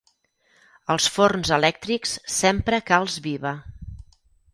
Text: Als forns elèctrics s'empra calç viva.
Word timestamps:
Als 0.93 1.09
forns 1.17 1.51
elèctrics 1.57 2.13
s'empra 2.37 2.79
calç 2.89 3.19
viva. 3.27 3.53